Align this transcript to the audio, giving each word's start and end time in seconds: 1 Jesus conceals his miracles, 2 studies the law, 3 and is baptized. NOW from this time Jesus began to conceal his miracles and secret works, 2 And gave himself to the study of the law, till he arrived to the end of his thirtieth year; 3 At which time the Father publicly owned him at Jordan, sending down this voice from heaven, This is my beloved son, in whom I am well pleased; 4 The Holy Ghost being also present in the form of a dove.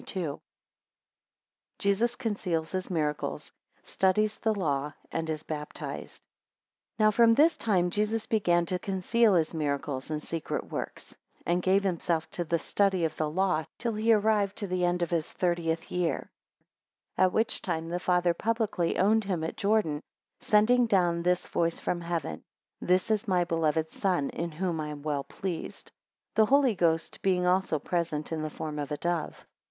1 0.15 0.39
Jesus 1.77 2.15
conceals 2.15 2.71
his 2.71 2.89
miracles, 2.89 3.51
2 3.81 3.81
studies 3.83 4.39
the 4.39 4.51
law, 4.55 4.89
3 5.11 5.19
and 5.19 5.29
is 5.29 5.43
baptized. 5.43 6.23
NOW 6.97 7.11
from 7.11 7.35
this 7.35 7.55
time 7.55 7.91
Jesus 7.91 8.25
began 8.25 8.65
to 8.65 8.79
conceal 8.79 9.35
his 9.35 9.53
miracles 9.53 10.09
and 10.09 10.23
secret 10.23 10.65
works, 10.71 11.11
2 11.11 11.15
And 11.45 11.61
gave 11.61 11.83
himself 11.83 12.27
to 12.31 12.43
the 12.43 12.57
study 12.57 13.05
of 13.05 13.15
the 13.15 13.29
law, 13.29 13.63
till 13.77 13.93
he 13.93 14.11
arrived 14.11 14.57
to 14.57 14.65
the 14.65 14.83
end 14.85 15.03
of 15.03 15.11
his 15.11 15.31
thirtieth 15.33 15.91
year; 15.91 16.31
3 17.17 17.25
At 17.25 17.31
which 17.33 17.61
time 17.61 17.89
the 17.89 17.99
Father 17.99 18.33
publicly 18.33 18.97
owned 18.97 19.25
him 19.25 19.43
at 19.43 19.55
Jordan, 19.55 20.01
sending 20.39 20.87
down 20.87 21.21
this 21.21 21.45
voice 21.45 21.79
from 21.79 22.01
heaven, 22.01 22.41
This 22.79 23.11
is 23.11 23.27
my 23.27 23.43
beloved 23.43 23.91
son, 23.91 24.31
in 24.31 24.51
whom 24.51 24.81
I 24.81 24.87
am 24.87 25.03
well 25.03 25.25
pleased; 25.25 25.91
4 26.37 26.41
The 26.45 26.49
Holy 26.49 26.73
Ghost 26.73 27.21
being 27.21 27.45
also 27.45 27.77
present 27.77 28.31
in 28.31 28.41
the 28.41 28.49
form 28.49 28.79
of 28.79 28.91
a 28.91 28.97
dove. 28.97 29.45